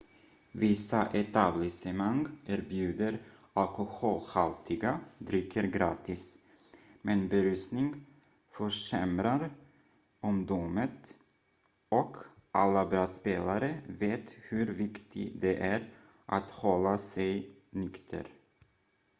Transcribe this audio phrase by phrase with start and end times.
[0.61, 2.21] vissa etablissemang
[2.55, 3.17] erbjuder
[3.63, 4.93] alkoholhaltiga
[5.31, 6.23] drycker gratis
[7.01, 7.93] men berusning
[8.57, 9.49] försämrar
[10.21, 11.15] omdömet
[11.89, 12.17] och
[12.51, 15.93] alla bra spelare vet hur viktigt det är
[16.25, 18.27] att hålla sig nykter